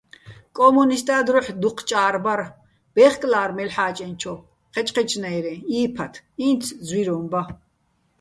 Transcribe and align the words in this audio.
კო́მუნისტა́ 0.55 1.21
დროჰ̦ 1.27 1.47
დუჴ 1.61 1.77
ჭა́რ 1.89 2.15
ბარ, 2.23 2.41
ბე́ხკლა́რ 2.95 3.49
მელ'ჰ̦ა́ჭენჩო, 3.57 4.35
ჴეჩჴეჩნაჲრეჼ, 4.73 5.53
ი́ფათ, 5.81 6.13
ინც 6.47 6.63
ძვიროჼ 6.87 7.15
ბა. 7.31 7.41